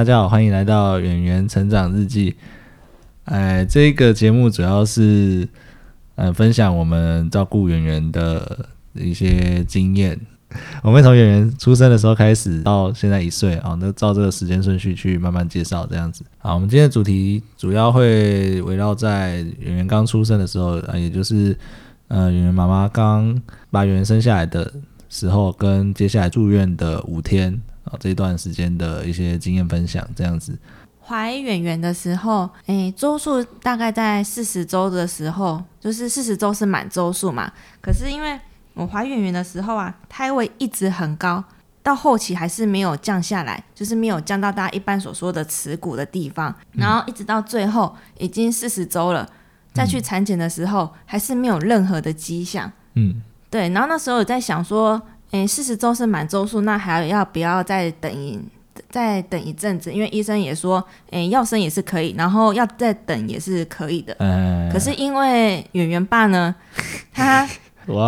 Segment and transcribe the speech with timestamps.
[0.00, 2.34] 大家好，欢迎来到演员成长日记。
[3.24, 5.46] 哎，这个节目主要是
[6.14, 10.18] 呃分享我们照顾演员的一些经验。
[10.82, 16.24] 我们从演员出生的时候开始，到现在一岁啊，那照这个时间顺序去慢慢介绍这样子。
[16.38, 21.54] 好，我们今天的主题主要会围绕在演员刚出生的时候啊，也就是
[22.08, 23.38] 呃演员妈妈刚
[23.70, 24.72] 把演员生下来的
[25.10, 30.58] 时候，跟接下来住院的五天啊这一段时间的一些经验分享这样子。
[31.02, 37.50] 怀远圆的时候，诶，周数大概在四十周的时候，就是四十周是满周数嘛。
[37.82, 38.38] 可是因为
[38.74, 41.42] 我怀远圆的时候啊，胎位一直很高，
[41.82, 46.54] 到后期还是没有降下来，就是没有降到大家一般所说的耻骨的地方。
[46.72, 49.28] 然后一直到最后已经四十周了，
[49.74, 52.70] 再去产检的时候，还是没有任何的迹象。
[52.94, 53.20] 嗯，
[53.50, 53.68] 对。
[53.70, 58.40] 然后那时候有在想说，诶，四十周是满周数，那还要不要再等一？
[58.88, 64.16] 再等一阵子，因为医生也说，诶，要生也是可以，然后要再等也是可以的。
[64.72, 66.52] 可是因为圆圆爸呢，
[67.12, 67.46] 他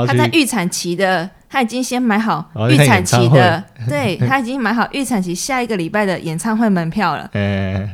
[0.06, 7.28] 他在预产期的，他已经先买好预产期的，对他已经买好预产期下一个礼拜的演唱会门票了。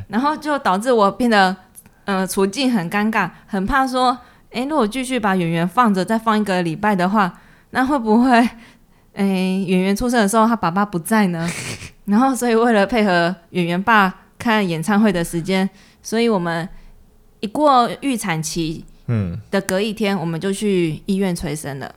[0.07, 1.55] 然后就导致我变得，
[2.05, 4.17] 呃，处境很尴尬，很怕说，
[4.51, 7.39] 诶，如果继续把圆圆放着，再放一个礼拜的话，
[7.71, 8.49] 那会不会，
[9.13, 11.49] 诶，圆圆出生的时候他爸爸不在呢？
[12.05, 15.69] 然后，所以为了配合演员爸看演唱会的时间，
[16.01, 16.67] 所以我们
[17.39, 21.93] 一过预产期，嗯，的隔一天，我们就去医院催生了。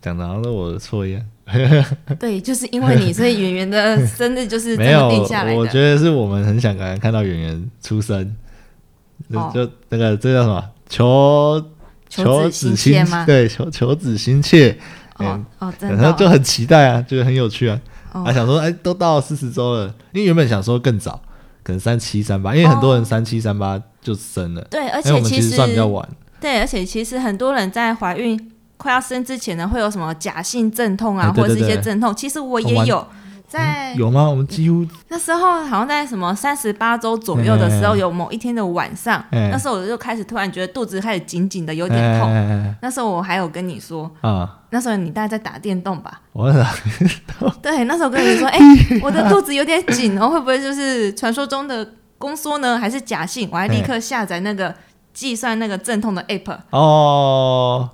[0.00, 1.22] 讲的好像是我的错一样。
[2.18, 5.58] 对，就是因为你，所以圆圆的生日就是这么定下来的。
[5.58, 8.34] 我觉得是我们很想赶看到圆圆出生，
[9.52, 10.64] 就那个这叫什么？
[10.88, 11.62] 求
[12.08, 13.26] 求子心切吗？
[13.26, 14.78] 对，求求子心切。
[15.24, 17.80] 哦哦，真的，就很期待啊，觉得很有趣啊。
[18.12, 21.20] 啊，想说，哎，都到四十周了，因为原本想说更早，
[21.62, 24.62] 可能三七三八，因为很多人三七三八就生了。
[24.70, 26.06] 对，而且其实算比较晚。
[26.40, 32.14] 对，而且其实很多人在怀孕快要生之前呢，会有什么假性阵痛啊，或者是一些阵痛。
[32.14, 33.06] 其实我也有。
[33.52, 34.28] 在有吗？
[34.28, 42.74] 我们几乎那时候好像在什么三十八周左右的时候，有某一天的晚上，那时候我就开始突然觉得肚子开始紧紧的，有点痛。
[42.80, 46.22] 那时候我还有跟你说啊，那时候你大概在打电动吧？
[46.32, 47.52] 我打电动。
[47.60, 48.58] 对，那时候跟你说， 哎，
[49.02, 51.86] 我的肚子有点紧哦，会不会就是传说中的
[52.16, 52.78] 宫缩呢？
[52.78, 53.48] 还是假性？
[53.52, 54.74] 我还立刻下载那个
[55.12, 57.90] 计算那个阵痛的 app 哦。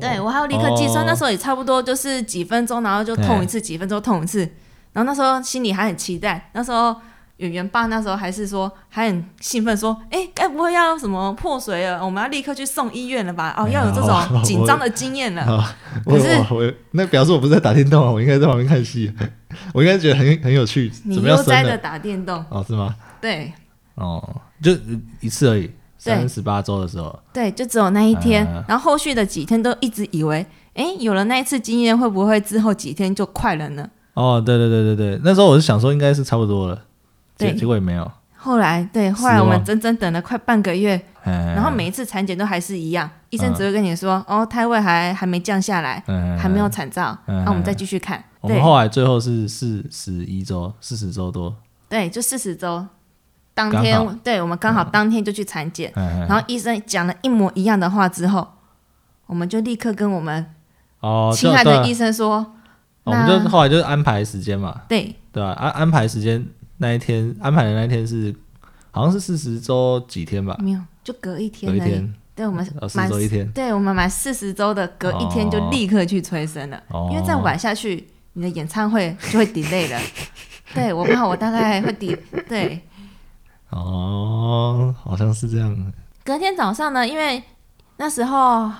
[0.00, 4.48] 对，我还要立刻计算，那时候也差不多就是几分钟，然后就痛一次，几分钟痛一次。
[4.92, 6.94] 然后那时候心里还很期待，那时候
[7.38, 12.04] 演员爸那时候还是说还很兴奋，说：“哎，该不会要什么破水了？
[12.04, 13.54] 我们要立刻去送医院了吧？
[13.58, 19.12] 哦，要有这种紧张的经验了。” 可是我那表示我不是在打电动啊，我应该在旁边看戏，
[19.74, 20.92] 我应该觉得很很有趣。
[21.04, 22.64] 你悠哉的打电动哦？
[22.66, 22.94] 是吗？
[23.20, 23.52] 对。
[23.94, 24.72] 哦，就
[25.20, 27.18] 一次而已，三十八周的时候。
[27.32, 33.88] 对，就只有那一天，然后后续的几天都一直以为，哎，有了那一次经验，会不会之后几天就快了呢？
[34.14, 36.82] 哦，对对对对对，那时候我是想说应该是差不多了，
[37.36, 38.10] 结结果也没有。
[38.36, 46.02] 后来对，后来我们整整等了快半个月，然后每一次产检都还是一样，医生只会跟你说，哦，胎位还还没降下来，
[46.38, 48.22] 还没有产兆，那我们再继续看。
[48.40, 51.54] 我们后来最后是四十一周，四十周多。
[51.88, 52.84] 对，就四十周，
[53.54, 58.46] 当天对我们刚好当天就去产检，然后医生讲了一模一样的话之后，
[59.26, 60.46] 我们就立刻跟我们
[60.98, 62.54] 哦亲爱的医生说。
[63.04, 65.50] 我们就后来就是安排时间嘛，对对吧？
[65.52, 66.44] 安安排时间
[66.78, 68.34] 那一天，安排的那一天是
[68.90, 70.56] 好像是四十周几天吧？
[70.60, 71.70] 没有，就隔一天。
[71.70, 76.80] 隔一天，对我们四十周一天，对我们满四十周的隔一天就立刻去催生了，
[77.10, 80.00] 因为再晚下去，你的演唱会就会 delay 了。
[80.72, 82.18] 对我怕我大概会 delay。
[82.48, 82.80] 对，
[83.70, 85.92] 哦，好像是这样。
[86.24, 87.42] 隔天早上呢，因为
[87.96, 88.70] 那时候。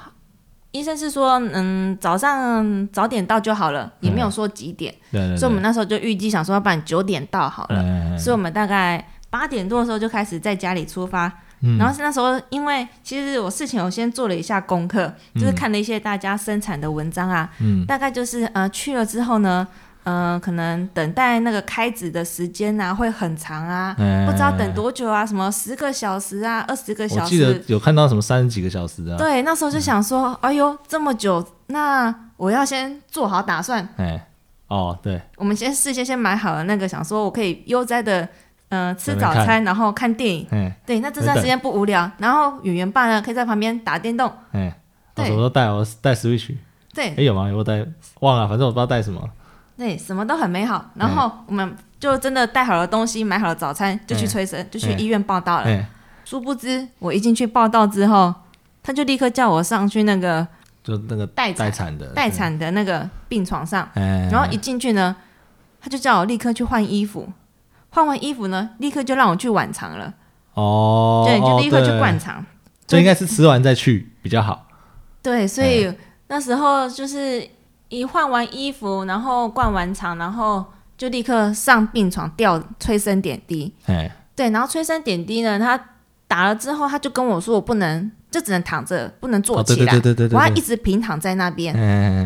[0.73, 4.93] 医生是说，嗯，早上早点到就好了，也没有说几点，
[5.39, 8.19] 所以我们那时候就预计想说，要不然九点到好了。
[8.19, 11.31] 所以我们大概八点多的时候就开始在家里出发，
[11.79, 17.51] 然后是那时候，因为其实我事情我先做了一下功课，就是看了一些大家生产的文章啊，
[17.87, 19.69] 大概就是呃去了之后呢。
[20.05, 23.95] 嗯，可能等待那个开指的时间啊，会很长啊，
[24.27, 27.23] 不知道等多久啊，什么十个小时啊，二十个小时。
[27.23, 29.17] 我记得有看到什么三十几个小时啊。
[29.17, 33.89] 对，那时候就想说，哎呦，这么久，那我要先做好打算。
[33.97, 34.29] 哎，
[34.67, 38.29] 哦，对，我们先事先先买好了那个，想说我可以悠哉的，
[38.71, 40.49] 嗯，吃早餐，然后看电影。
[40.85, 44.29] 对，那这段时间不无聊，然后演员爸呢可以在旁边打电动。
[44.51, 44.77] 哎，
[45.15, 46.57] 我什么都带，我带 Switch。
[46.93, 47.49] 对，哎有吗？
[47.49, 47.87] 有带
[48.19, 49.23] 忘了，反正我不知道带什么。
[49.77, 50.91] 对，什么都很美好。
[50.95, 55.87] 然后我们就真的带好了东西，买好了早餐，就去催生，就去医院报道了。
[56.25, 58.33] 殊不知，我一进去报道之后，
[58.83, 60.47] 他就立刻叫我上去那个，
[60.83, 63.89] 就那个待待产的待产的那个病床上。
[63.95, 65.17] 然后一进去呢，
[65.81, 67.29] 他就叫我立刻去换衣服，
[67.91, 70.15] 换完衣服呢，立刻就让我去晚肠了。
[70.55, 72.45] 哦，对，就立刻去灌肠。
[72.87, 74.67] 这应该是吃完再去比较好。
[75.23, 75.93] 对，所以
[76.29, 77.47] 那时候就是
[77.93, 80.65] 一换完衣服，然后灌完肠，然后。
[80.95, 85.77] 就立刻上病床吊催生点滴，哎，对，然后催生点滴呢，他
[86.29, 91.75] 打了之后，他就跟我说，我不能，就只能躺着，不能坐起来，对对对对我要一直平躺在那边，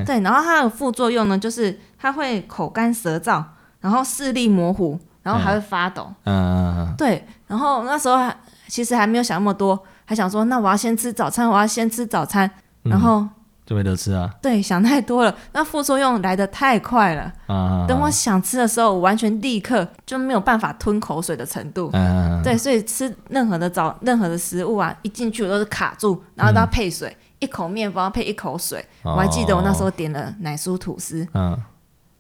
[0.04, 3.42] 对，然后它的副作用呢，就是它会口干舌燥，
[3.80, 8.30] 然后视力模糊，然后还会发抖，嗯，对，然后那时候
[8.68, 12.50] 其实还没有想那么多，还想说，那我要先吃早餐，我要先吃早餐，
[12.82, 13.26] 然后。
[13.66, 14.32] 就没得吃啊！
[14.40, 17.32] 对，想太多了，那副作用来的太快了。
[17.48, 17.84] 啊！
[17.88, 21.90] 等我想吃的时候，我完全立刻就没有办法吞口水的程度。
[21.92, 28.86] 嗯对，所以吃任何的早任何的食物啊，一进去我都是卡住，然后都要配水，一口面包配一口水。
[29.02, 31.60] 我还记得我那时候点了奶酥吐司，嗯，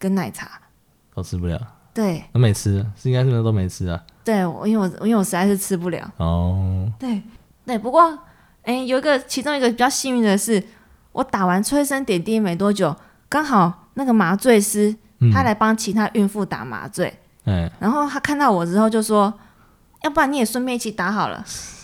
[0.00, 0.50] 跟奶茶，
[1.14, 1.60] 都吃不了。
[1.94, 4.02] 对，都没吃，是应该是都没吃啊。
[4.24, 6.10] 对，我因为我因为我实在是吃不了。
[6.16, 6.90] 哦。
[6.98, 7.22] 对
[7.64, 8.18] 对，不过
[8.64, 10.60] 哎，有一个其中一个比较幸运的是。
[11.16, 12.94] 我打完催生点滴没多久，
[13.26, 14.94] 刚好那个麻醉师
[15.32, 19.32] 他来帮其他孕妇打麻醉，嗯，然后他看到我之后就说
[20.04, 21.42] ：“要不然你也顺便一起打好了。”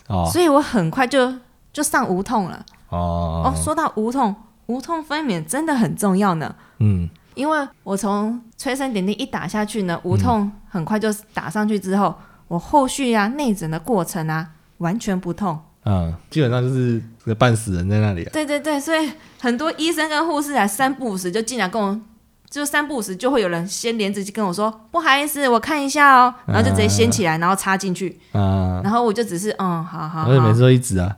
[0.08, 1.32] 哦，所以我很快就
[1.72, 2.62] 就上无痛了。
[2.90, 4.36] 哦哦，说到无痛，
[4.66, 6.54] 无痛分娩真的很重要呢。
[6.80, 12.14] 嗯，因为我从催生点滴一打下去呢，无痛很快就打上去之后，
[12.48, 15.58] 我后续啊内诊的过程啊完全不痛。
[15.84, 18.24] 嗯，基本上就是个半死人在那里。
[18.32, 22.00] 对对对，所以很多医生跟护士啊，三不五时就进来跟我，
[22.48, 28.20] 就三不五时就会有人先连着就跟我说：“不好意思，我看一下哦。”然后就直接掀起来，然后插进去。
[28.32, 28.80] 啊。
[28.84, 30.30] 然后我就只是嗯，好好。
[30.30, 31.16] 而且每次都一指啊。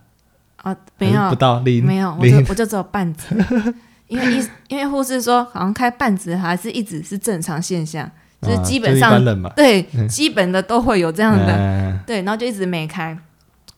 [0.62, 3.36] 啊，没有不到零，没有，我就我就只有半指，
[4.08, 8.10] 因为医因为护士说好像开半指还是一指是正常现象，
[8.40, 9.22] 就是基本上
[9.54, 13.14] 对基本的都会有这样的，对，然后就一直没开。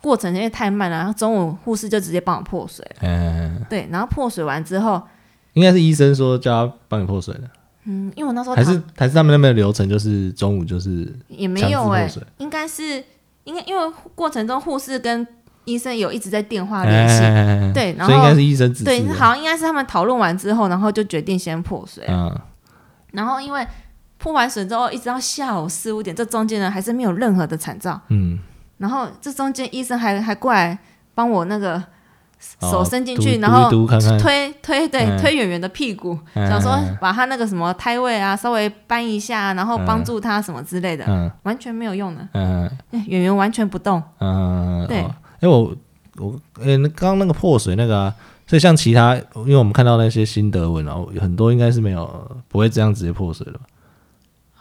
[0.06, 2.88] 过程因为太慢了，然后中午护士就直接帮我破水。
[3.00, 5.02] 嗯，对，然后破水完之后，
[5.54, 7.50] 应该是医生说叫他帮你破水的。
[7.86, 12.08] 嗯，因为我那时候还是还是他们那边的流程，就是中午就是也没有哎，
[12.38, 13.02] 应该是
[13.42, 15.26] 应该因为过程中护士跟
[15.64, 22.04] 医生有一直在电话联系，对，然后应该是医生指对，好像应该是他们讨论完之后，然后就决定先破水。
[22.06, 22.32] 嗯，
[23.10, 23.66] 然后因为
[24.18, 28.00] 破完水之后，一直到下午四五点，这中间呢还是没有任何的惨兆。
[28.10, 28.38] 嗯。
[28.78, 30.78] 然后这中间医生还还过来
[31.14, 31.82] 帮我那个
[32.60, 33.70] 手伸进去，然后
[34.20, 42.28] 推推对推圆圆的屁股，想说把他那个什么胎位啊稍微搬一下，然后帮助他什么之类的，完全没有用的。
[42.32, 42.70] 嗯，
[43.06, 44.02] 圆圆完全不动。
[44.18, 44.98] 嗯，对。
[45.40, 45.74] 哎，我
[46.18, 48.14] 我哎，刚刚那个破水那个，啊
[48.46, 53.60] 所以像其他，因为我们看到那些新德文，然后很多应该是没有不会这样直接破水的吧？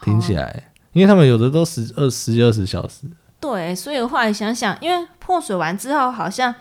[0.02, 3.02] 听起来，因为他们有的都十二十几二十小时。
[3.52, 6.54] 对，所以后来想想，因为破水完之后，好像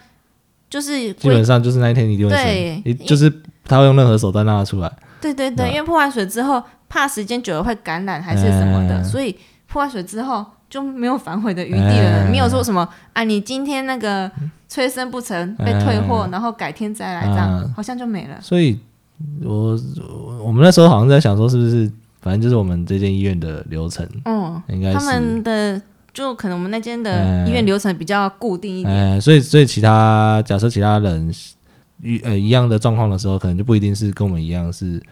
[0.69, 3.32] 就是基本上就是那一天你就会生，就是
[3.64, 4.93] 他会用任何手段让他出来。
[5.20, 9.34] 对对对，因为破完水之后，怕时间久了会感染还是什么的，所以
[9.67, 12.29] 破完水之后就没有反悔的余地了。
[12.31, 14.31] 没有说什么啊，你今天那个
[14.69, 18.38] 催生不成被退货，然后改天再来这样，好像就没了。
[18.43, 18.79] 所以，
[19.43, 19.79] 我
[20.44, 25.81] 我们那时候好像在想说，是不是反正就是我们这间医院的流程，嗯，应该是他们的。
[26.15, 31.29] 就可能我们那间的医院流程比较固定一点，所以所以其他假设其他人
[32.01, 35.03] 一呃一样的状况的时候，可能就不一定是跟我们一样是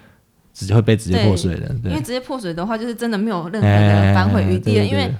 [0.55, 4.85] 直接会被直接破水的，因为直接破水的话，就是真的没有任何的反悔余地了。
[4.85, 5.13] 因为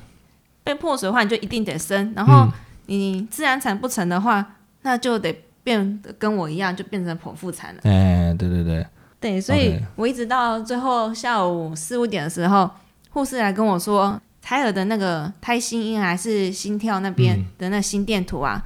[0.63, 2.47] 被破水的话，你就一定得生，然后
[2.87, 7.81] 你自然产不成的话，那就得变跟我一样，就变成剖腹产了。
[7.83, 8.87] 哎，对对对，
[9.19, 12.71] 对，所以我一直到最后下午四五点的时候，
[13.11, 14.21] 护士来跟我说。
[14.43, 18.61] 胎儿的那个胎心音还是心跳那边的那心电图啊，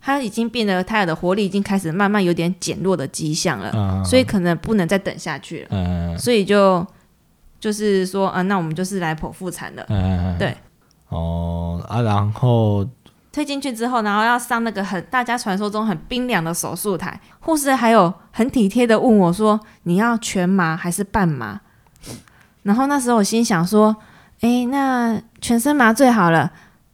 [0.00, 6.86] 它已经变得胎儿的活力已经开始慢慢有点减弱的迹象了，所以可能不能再等下去了，所以就
[7.58, 9.84] 就是说啊，那我们就是来剖腹产的，
[10.38, 10.56] 对，
[11.08, 12.86] 哦啊，然后
[13.32, 21.60] 推进去之后，然后要上那个很大家传说中很冰凉的手术台，护士还有很体贴的问我说，你要全麻还是半麻？
[22.62, 23.96] 然后那时候我心想说。
[24.42, 26.50] 哎，那全身麻醉好了，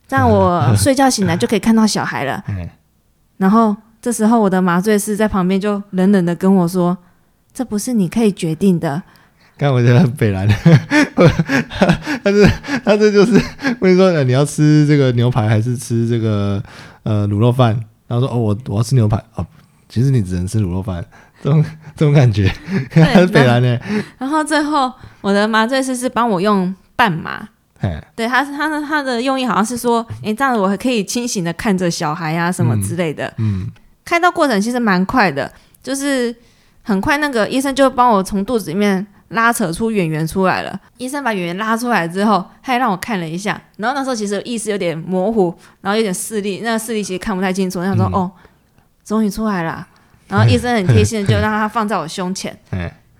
[0.06, 2.44] 这样我睡觉醒来就可以看到小孩了。
[3.38, 6.96] 然后这时候我的麻醉师在旁边就冷冷的跟我说
[7.54, 9.02] ：“这不是你可以决定的。”
[9.56, 12.46] 刚我觉得很北蓝，他这
[12.84, 13.42] 他这就是
[13.80, 16.62] 问说你要吃这个牛排还是吃这个
[17.02, 17.74] 呃卤肉饭？
[18.06, 19.44] 然后说哦我我要吃牛排哦，
[19.88, 21.04] 其实你只能吃卤肉饭，
[21.42, 21.64] 这种
[21.96, 22.52] 这种感觉，
[22.92, 23.80] 他是北蓝的。
[24.18, 27.48] 然后最后我的麻醉师是帮我用半麻，
[28.16, 33.32] 对，他他的他的用意好像是说，哎，这样子我可以清醒的看着小孩啊什么之类的。
[33.36, 33.70] 嗯，
[34.04, 36.34] 开刀过程其实蛮快的，就是
[36.82, 39.06] 很快那个医生就帮我从肚子里面。
[39.32, 47.84] 拉扯出圆圆出来了，医生把圆圆拉出来之后，他还让我看了一下，然后那时候其实意识有点模糊，然后有点视力，那个视力其实看不太清楚。
[47.84, 48.30] 他说：“哦，
[49.04, 49.86] 终于出来了。”
[50.28, 52.58] 然后医生很 贴心的就让他放在我胸前。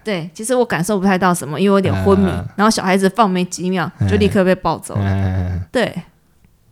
[0.09, 2.31] 对，其实我感受不太到什么，因为我有点昏迷。
[2.57, 5.61] 然后小孩子放没几秒，就立刻被抱走了。
[5.71, 5.85] 对。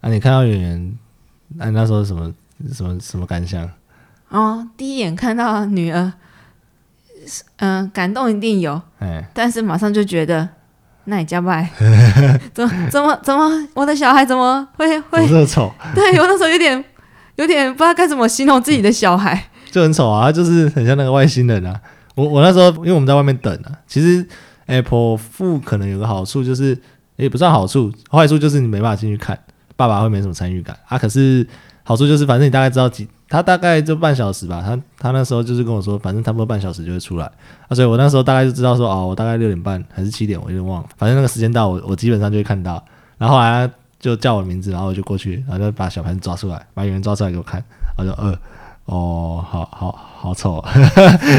[0.01, 0.99] 啊，你看到圆圆，
[1.57, 2.33] 那那时候什么
[2.73, 3.69] 什么什么感想？
[4.31, 6.15] 哦，第一眼看到女儿。
[7.57, 8.81] 嗯，感动一定有，
[9.35, 10.49] 但是马上就觉得，
[11.05, 11.69] 那你加拜，
[12.55, 15.71] 怎么怎么怎么，我的小孩怎么会会这么丑？
[15.95, 16.83] 对我那时候有点
[17.35, 21.79] 有点不知道该怎么形容自己的小孩，就很丑啊，就是很像那个外星人啊。
[22.17, 24.27] 我我那时候因为我们在外面等啊，其实
[24.67, 26.77] Apple 付可能有个好处就是，
[27.15, 29.39] 也不算好处，坏处就是你没办法进去看，
[29.77, 30.99] 爸爸会没什么参与感啊。
[30.99, 31.47] 可是
[31.85, 33.07] 好处就是，反正你大概知道几。
[33.29, 37.27] 他大概就半小时吧，他他那时候就是跟我说，反正差不多半小时就会出来
[37.67, 42.81] 啊，所以我那时候大概就知道说，哦，我大概六点半还是七点，我有点忘了，反正那个时间到，我我基本上就会看到，
[43.19, 43.69] 然后后来
[43.99, 47.61] 就叫我名字，然后我就过去，然后就把小盘抓出来，把演员抓出来给我看，
[47.99, 48.33] 我就呃，
[48.87, 50.65] 哦，好好好丑，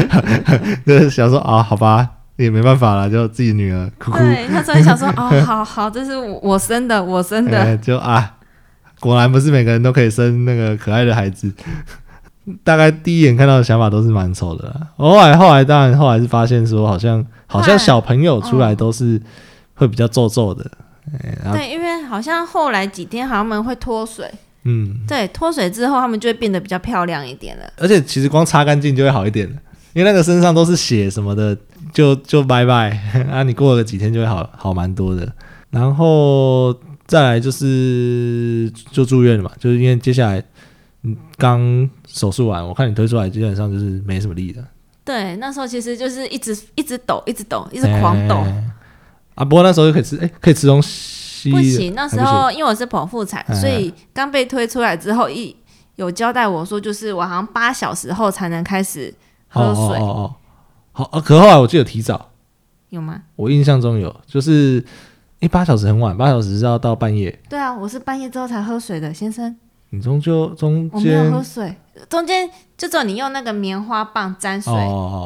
[0.86, 8.34] 就是想说啊，好吧，也没办法了，就自己女儿哭哭，对，那时候想说， 哦，好好，这是我生的，我生的，就啊。
[9.00, 11.52] 果然不是每个人都可以生那个可爱的孩子。
[12.64, 14.74] 大概第一眼看到的想法都是蛮丑的。
[14.96, 19.20] 后来后来当然后来是发现说，好像好像小朋友出来都是
[19.74, 20.68] 会比较皱皱的。
[21.52, 24.28] 对，因为好像后来几天好像们会脱水。
[24.64, 27.64] 嗯，对，脱水之后他们就会变得比较漂亮一点了。
[27.76, 29.56] 而且其实光擦干净就会好一点了，
[29.92, 31.56] 因为那个身上都是血什么的，
[31.92, 32.90] 就就拜拜
[33.30, 33.42] 啊！
[33.42, 35.32] 你过了几天就会好好蛮多的。
[35.70, 36.78] 然后。
[37.08, 40.44] 再来就是就住院了嘛，就是因为接下来
[41.04, 44.62] 嗯刚手术完，我看你推出来基本上就是没什么力的。
[45.06, 48.44] 对，那时候其实就是一直一直抖，一直抖，一直狂抖。
[49.34, 50.90] 啊，不过那时候就可以吃，哎，可以吃东西。
[51.52, 55.54] 不行，那时候因为我是剖腹产，所以刚被推出来之后，一
[55.96, 59.14] 有交代我说，就是我好像八小时后才能开始
[59.48, 59.98] 喝水。
[59.98, 60.34] 哦哦
[60.92, 62.30] 好啊，可后来我记得提早
[62.88, 63.22] 有吗？
[63.36, 64.84] 我印象中有，就是。
[65.40, 67.30] 哎，八小时很晚，八小时是要到半夜。
[67.48, 69.56] 对啊，我是半夜之后才喝水的，先生。
[69.90, 71.74] 你终究中间我没有喝水，
[72.10, 74.70] 中间就只有你用那个棉花棒沾水，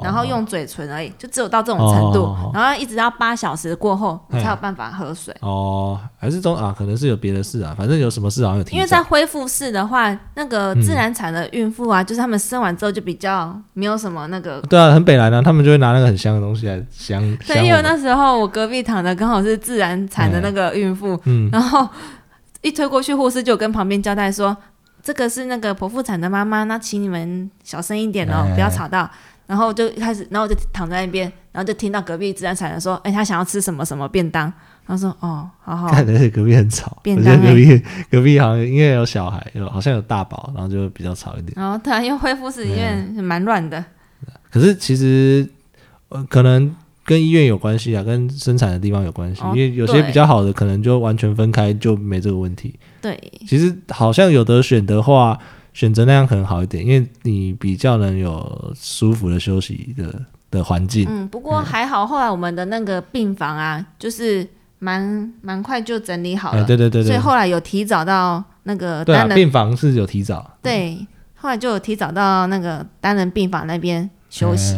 [0.04, 5.34] 然后用嘴唇而已，就只有到这种程度，然后一直到八小时过后你才有办法喝水。
[5.40, 8.76] 哦，还是中啊，可能是有别的事啊，反正有什么事好像有听。
[8.76, 14.60] 因为在恢复室的话，那个自然产的孕妇啊，就是他们生完之后就比较没有什么那个。
[14.70, 17.20] 对啊，很北来的，他们就会拿那个很香的东西来香。
[17.48, 21.88] 对，因为那时候我隔壁躺的刚好是自然产的那个孕妇，嗯，然后。
[22.62, 24.56] 一推过去，护士就跟旁边交代说
[25.02, 29.08] ：“这个是那个剖腹产的妈妈，那请你们小声一点哦，不要吵到。”
[29.46, 34.50] 然后就开始，然后就躺在那边，然后就听到隔壁自然产的说：“哎，他想要吃什么什么便当。”
[34.86, 41.52] 他说：“哦，好好。”看起隔壁很吵，便当隔壁隔壁好像因为有小孩，有好像有大宝，然后就比较吵一点。
[41.56, 43.84] 然后突然又恢复室医院蛮乱的。
[44.50, 45.46] 可是其实
[46.10, 46.74] 呃，可能。
[47.04, 52.74] 跟医院有关系啊，跟生产的地方有关系，因为有些比较好的可能就完全分开就没这个问题。
[53.00, 55.36] 对，其实好像有的选的话，
[55.72, 61.06] 选择那样可能好一点，因为你比较能有舒服的休息的的环境。
[61.08, 64.46] 嗯，不过还好，后来我们的那个病房啊，就是
[64.78, 66.64] 蛮蛮快就整理好了。
[66.64, 67.08] 对对对对。
[67.08, 70.48] 所以后来有提早到那个单人病房是有提早。
[70.62, 71.04] 对，
[71.34, 74.76] 后来就有提早到那个单人病房那边休息。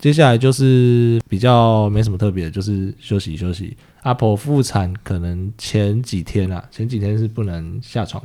[0.00, 3.76] 接下来就是比较没什么特别的，就是休息休息。
[4.02, 8.22] 阿婆复产可能前几天啊，前几天是不能下床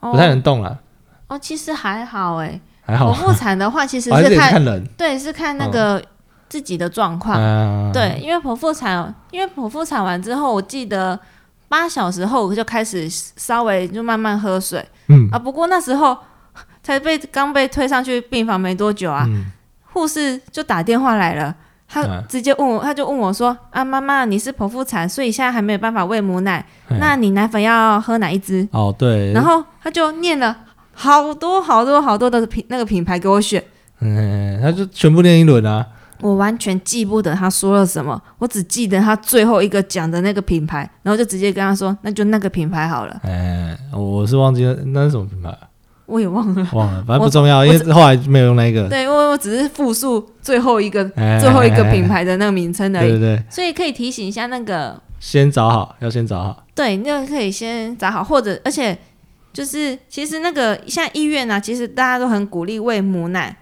[0.00, 0.80] 不太能动了。
[1.28, 3.12] 哦，其实还好哎，还好。
[3.12, 6.02] 剖腹产的话，其实是看人，对，是看那个
[6.48, 7.92] 自己的状况。
[7.92, 11.20] 对，因为剖腹产，因为剖腹产完之后，我记得
[11.68, 14.82] 八小时后就开始稍微就慢慢喝水。
[15.08, 16.16] 嗯啊，不过那时候
[16.82, 19.28] 才被刚被推上去病房没多久啊。
[19.92, 21.54] 护士就打电话来了，
[21.88, 26.64] 他直接问我，他就问我说：“啊，妈妈，你是剖腹产，所以现在还没有办法喂母奶，
[26.98, 29.32] 那你奶粉要喝哪一支？”哦，对。
[29.32, 30.56] 然后他就念了
[30.94, 33.62] 好多好多好多的品那个品牌给我选，
[34.00, 35.86] 嗯，他就全部念一轮啊。
[36.20, 43.20] 我完全记不得他说了什么，我只记得他最后一个讲的那个品牌，然后就直接跟他说，那就那个品牌好了。
[43.24, 45.52] 哎，我是忘记了那是什么品牌，
[46.12, 48.88] 我也忘了， 忘了，反正不重要，因为后来没有用那个。
[48.88, 51.02] 对，因为我只是复述最后一个
[51.40, 53.08] 最后一个品牌的那个名称而已。
[53.08, 53.42] 对对。
[53.48, 56.64] 所以可以提醒一下那个，先找好，要先找好。
[56.74, 58.96] 对，那个可以先找好，或者而且
[59.52, 63.56] 就是其实那个像医院啊，其实大家都很鼓励喂母奶。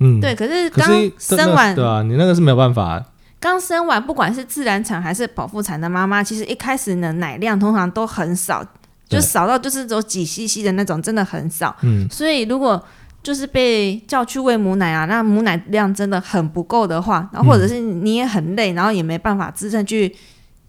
[0.00, 0.86] 嗯，对，可是刚
[1.18, 3.02] 生完，对啊，你那个是没有办法。
[3.38, 8.64] 刚生完，不管是自然产还是剖腹产的妈妈，其实一开始呢，奶量通常都很少，
[9.08, 11.74] 就少到就是走几 CC 的那种，真的很少。
[11.82, 12.82] 嗯，所以如果
[13.22, 20.14] 就是被叫去喂母奶啊，那母奶量真的很不够的话，然后或者是你也很累，然后也没办法支撑去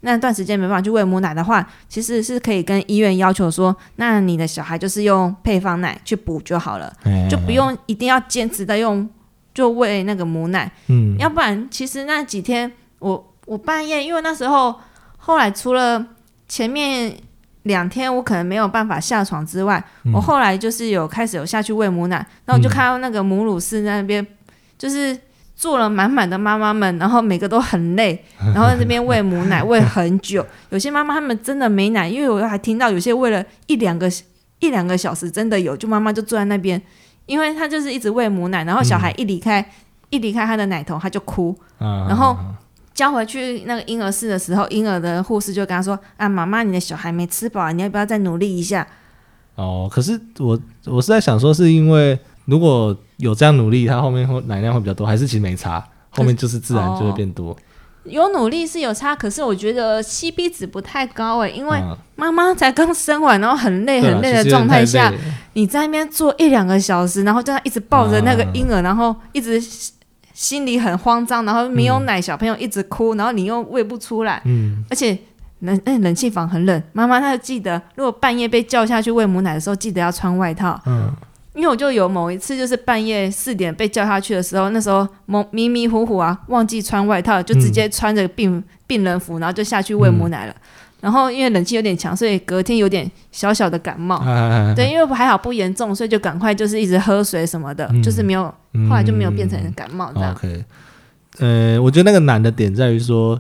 [0.02, 6.92] 那段时间没办法去喂母奶的话，其实是可以跟医院要求说，那你的小孩就是用配方奶去补就好了，
[7.30, 9.08] 就不用一定要坚持的用。
[9.54, 14.76] 就喂那个母奶，嗯，要不然其实那几天我我半夜，因为那时候
[15.18, 16.06] 后来除了
[16.48, 17.12] 前面
[17.68, 19.82] 两天我可能没有办法下床之外，
[20.12, 24.26] 我后来就是有开始有下去喂母奶，然后我就看到那个母乳室那边
[24.78, 25.16] 就是
[25.56, 34.10] 坐了满满的妈妈们，然后每个都很累， 然后在那边喂母奶喂很久，有些妈妈她们真的没奶，因为我还听到有些喂了一两个
[34.60, 36.82] 一两个小时真的有，就妈妈就坐在那边。
[37.28, 39.64] 因为她就是一直喂母奶，然后小孩一离开
[40.10, 41.54] 一离开她的奶头，她就哭。
[41.78, 42.38] 然后
[42.98, 48.86] 交回去那个婴儿室的时候，婴儿的护士就跟他说：“啊，妈妈，你的小孩没吃饱，你要不要再努力一下？”
[49.54, 57.56] 哦，可是我我是在想说，是因为如果有这样努力，他后面会奶量会比较多，还是其实没差，后面就是自然就会变多。
[58.06, 61.80] 有努力是有差，可是我觉得 CP 值不太高诶，因为
[62.16, 65.14] 妈妈才刚生完，然后很累很累的状态下，
[65.54, 69.62] 你在那边坐一两个小时，然后这一直抱着那个婴儿，然后一直
[70.38, 75.18] 心里很慌张，然后没有奶，小朋友一直哭，然后你又喂不出来，嗯，而且
[75.62, 81.12] 冷哎冷气房很冷，妈妈她记得，如果半夜被叫下去喂母奶的时候，记得要穿外套，嗯。
[81.56, 90.56] 因为我就有某一次，就是半夜四点被叫下去的时候，那时候蒙迷迷糊糊啊，忘记穿外套，就直接穿着病病人服，然后就下去喂母奶了。
[91.00, 94.20] 然后因为冷气有点强，所以隔天有点小小的感冒。
[94.76, 98.44] 对，因为还好不严重，所以就赶快就是一直喝水什么的，就是没有，
[98.90, 100.34] 后来就没有变成感冒这样。
[100.34, 100.66] OK，
[101.40, 103.40] 呃，我觉得那个难的点在于说，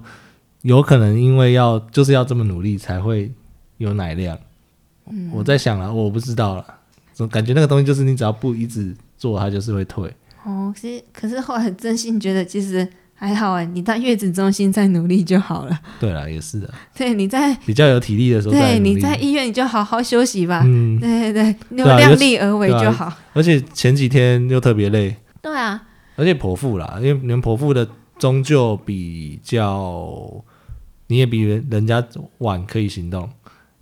[0.61, 3.31] 有可能因为要就是要这么努力才会
[3.77, 4.37] 有奶量。
[5.09, 6.65] 嗯，我在想了，我不知道了。
[7.13, 10.13] 总感觉那个东西就是你只要不一直做，它就是会退。
[10.43, 12.87] 哦，其实可是后来真心觉得其实
[13.17, 15.79] 还好哎，你到月子中心再努力就好了。
[15.99, 16.73] 对了，也是的。
[16.95, 20.61] 对，你在比较有体力的时候，对，你在医院你就好好休息吧。
[20.65, 23.11] 嗯，对对对，量力而为就好。
[23.33, 25.15] 而且前几天又特别累。
[25.41, 25.83] 对啊。
[26.15, 30.43] 而且剖腹啦，因为你们剖腹的终究比较，
[31.07, 32.05] 你也比人人家
[32.39, 33.29] 晚可以行动。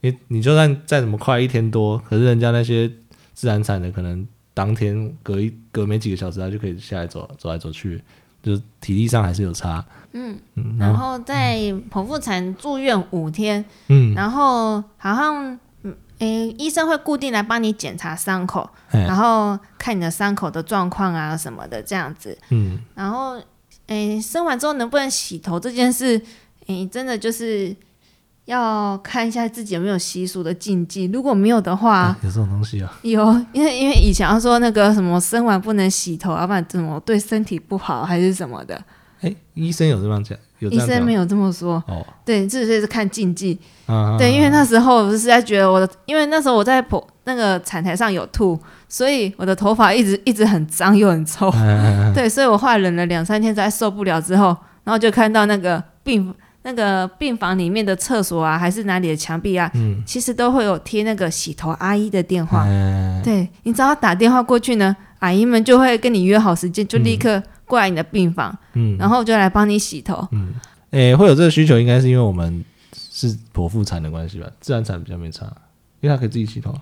[0.01, 2.91] 你你就算再怎么快一天多，可是人家那些。
[3.37, 8.01] 自然产的可能当天隔一隔没几个小时，他就可以下来走走来走去，
[8.45, 9.83] 就是体力上还是有差。
[10.11, 10.39] 嗯，
[10.79, 11.57] 然后在
[11.91, 15.59] 剖腹产住院五天，嗯，然后好像
[16.19, 22.37] 诶医生会固定来帮你检查伤口，然后看你的伤口的状况啊什么的这样子。
[22.49, 23.41] 嗯，然后
[23.87, 26.21] 诶生完之后能不能洗头这件事，
[26.67, 27.75] 诶真的就是。
[28.45, 32.91] 要看一下自己有没有习俗的禁忌，如果没有的话，有这种东西啊？
[33.01, 38.79] 有，因为因为以前说那个什么生完不能洗头，要不然怎么对身体不好还是什么的？
[39.21, 40.37] 哎，医生有这样讲？
[40.59, 42.05] 有医生没有这么说哦。
[42.23, 43.59] 对，这就是看禁忌。
[43.87, 51.51] 啊，对，因为那时候我是在觉得我的，因为那时候我在剖那个产台上有吐，所以我的头发一直一直很脏又很臭。
[52.13, 56.31] 对，所以我后来忍了两三天，才受不了之后，然后就看到那个病。
[56.67, 62.65] 那个病房里面的厕所啊，还是哪里的墙壁啊，嗯，其实都会有贴那个洗头阿姨的电话。
[62.67, 70.27] 嗯，对你只要打电话过去呢，阿姨们就会跟你约好时间，就立刻过来你的病房，嗯，然后就来帮你洗头。
[70.31, 70.55] 嗯，
[70.89, 74.49] 诶，会有这个需求，应该是因为我们是剖腹产的关系吧？
[74.59, 75.45] 自然产比较没差，
[76.01, 76.73] 因为他可以自己洗头。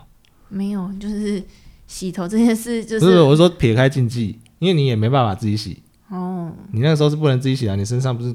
[0.48, 1.44] 没有，就是
[1.88, 5.84] 洗头这件事，就是不是我说撇开禁忌，因为你也没办法自己洗。
[6.08, 8.34] 哦，你那个时候是不能自己洗啊，你身上不是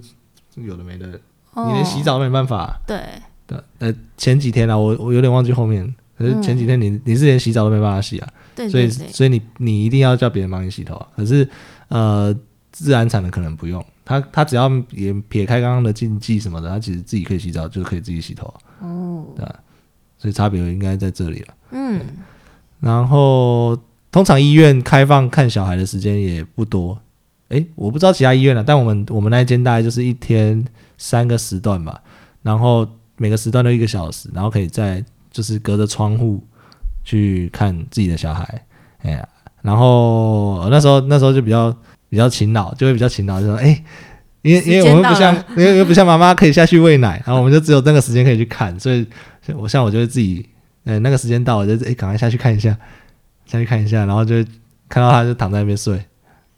[0.56, 1.18] 有的没的。
[1.54, 2.80] 你连洗澡都没办法。
[2.86, 3.00] 对。
[3.46, 8.28] 对，呃，前几天啊，我我有点忘记后面，可是前几天你你是连洗澡都没办法洗啊。
[8.54, 8.68] 对。
[8.68, 11.08] 所以所以你你一定要叫别人帮你洗头啊。
[11.16, 11.48] 可是
[11.88, 12.34] 呃，
[12.70, 18.52] 自然产的可能不用，他他只要也撇开刚刚的禁忌什么的，他其实自己可以洗澡，就可以自己洗头。
[18.80, 19.24] 哦。
[19.34, 19.46] 对。
[20.18, 21.54] 所以差别应该在这里了。
[21.70, 22.00] 嗯。
[22.80, 23.78] 然后
[24.12, 27.00] 通常医院开放看小孩的时间也不多，
[27.48, 30.64] 诶，我不知道其他医院了，但我们我们那一间大概就是一天
[30.96, 32.00] 三个时段吧，
[32.42, 36.42] 然后每个时段都一个小时，然后可以在就是隔着窗户
[37.04, 38.62] 去看自己的小孩，
[39.02, 39.28] 哎呀，
[39.62, 41.74] 然后那时候那时候就比较
[42.08, 43.82] 比较勤劳，就会比较勤劳，就说哎。
[44.42, 49.04] 因为因为我们不像，因为不像妈妈可以下去喂奶，然后我们就只有那个时间可以去看，所以
[49.56, 50.48] 我像我就会自己，
[50.84, 52.70] 呃，那个时间到，我就哎赶快下去看一下，
[53.46, 54.36] 下去看一下，然后就
[54.88, 56.00] 看到他就躺在那边睡，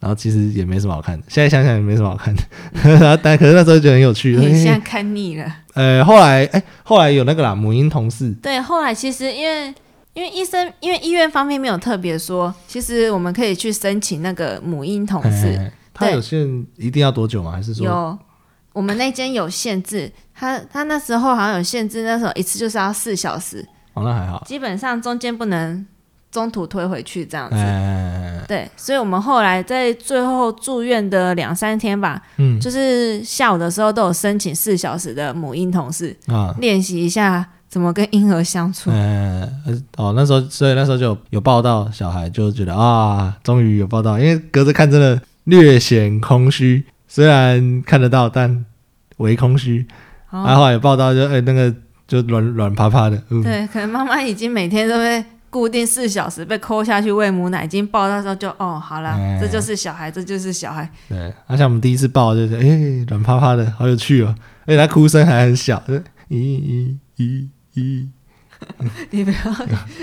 [0.00, 2.42] 然后其实也没什么好看的，现在想想也没什么好看的，
[2.98, 4.34] 然后但可是那时候觉得很有趣。
[4.34, 5.56] 你现在看腻了？
[5.74, 8.32] 呃，后来哎，后来有那个啦，母婴同事。
[8.42, 9.66] 对，后来其实因为
[10.14, 15.70] 因为医生因为医院方面没有特别说，其实我们可以去申请那个母婴同事。
[15.92, 17.52] 他有限一定要多久吗？
[17.52, 18.18] 还是说有？
[18.72, 23.62] 我们那间有限制，他他那时候好像有限制，那时候一次就是要四小时。
[23.92, 24.42] 哦，那还好。
[24.46, 25.84] 基本上中间不能
[26.30, 27.56] 中途推回去这样子。
[28.46, 38.90] 对，所以我们后来在最后住院的两三天吧，嗯，就是下午的时候都有申请四小时的母婴同事啊，练习一下怎么跟婴儿相处。
[38.92, 39.42] 嗯，
[39.96, 45.20] 哦，那时候所以那时候就有报道，小孩就觉得啊，终于有报道，因为隔着看真的。
[45.44, 48.64] 略显空虚，虽然看得到，但
[49.16, 49.84] 为空虚。
[50.30, 51.74] 然后有报道就哎，那个
[52.06, 53.16] 就软软趴趴的。
[53.42, 60.88] 对，可能妈妈已经每天都被固定四小时被抠下去喂母奶，已经抱到时候就哦，好了，这就是小孩，这就是小孩。
[61.08, 64.34] 对，而且我们第一次抱就是哎，软趴趴的，好有趣哦。
[64.64, 68.08] 而且他哭声还很小，咦咦咦咦。
[69.10, 69.36] 你不要。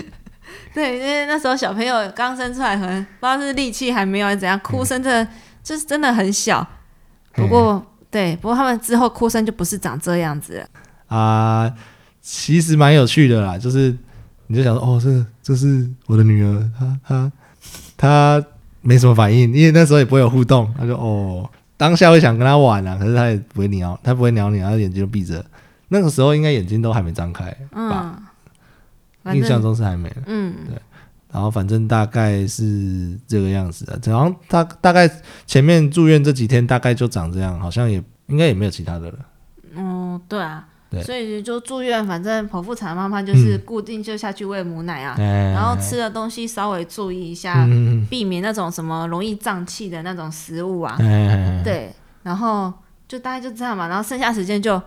[0.74, 5.32] 对，因为那时候小朋友刚生出来，可能不知道是力气还没有怎样，哭声真的
[5.64, 6.66] 就是真的很小。
[7.34, 10.68] 不过，对，不过他们之后哭声就不是长这样子了
[11.08, 11.74] 啊。
[12.20, 13.96] 其实蛮有趣的啦，就是
[14.48, 17.32] 你就想说，哦，这这是我的女儿，她她
[17.96, 18.46] 她
[18.82, 20.74] 没什么反应，因为那时候也不会有互动。
[20.78, 25.46] 她说，哦，当下会想跟她玩啊，可是她也不会鸟，她不会鸟你，她眼睛就闭着。
[25.90, 28.22] 那个时候应该眼睛都还没张开吧。
[29.34, 30.78] 印象中是还没嗯，对，
[31.34, 35.10] 然后反正大概是这个样子的，然后大大概
[35.46, 39.18] 前面住院这几天大概就长这样，好像也应该也没有其他的了。
[39.76, 47.68] 嗯，对啊，对，所以就住院，反正剖腹产妈妈就是固定就下去喂母奶啊，然后吃的东西稍微注意一下，
[48.10, 50.96] 避免那种什么容易胀气的那种食物啊，
[51.64, 51.92] 对，
[52.24, 52.72] 然后
[53.08, 54.82] 就大概就这样吧，然后剩下时间就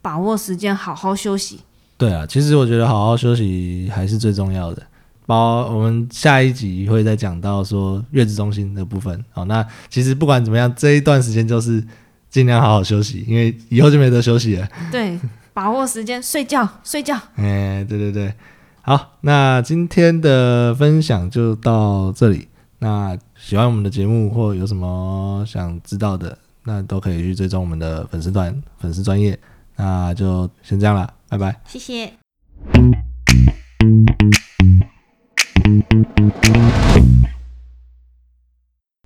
[0.00, 1.60] 把握时间好好休息。
[1.96, 4.82] 对啊，其实我觉得好好休息还是最重要的。
[5.24, 9.24] 包我们下一集会再讲到说月子中心的部分。
[9.30, 11.82] 好，那其实不管怎么样，这一段时间就是
[12.32, 14.66] 尽量好好休息，因为以后就没得休息了。
[14.90, 15.20] 对，
[15.52, 17.14] 把握时间睡觉睡觉。
[17.36, 18.32] 哎，对对对，
[18.80, 22.48] 好，那今天的分享就到这里。
[22.78, 29.38] 那喜欢我们的节目或有什么想知道的，那都可以去追踪我们的粉丝团粉丝专业。
[29.76, 31.60] 那就先这样了，拜拜。
[31.66, 32.14] 谢谢。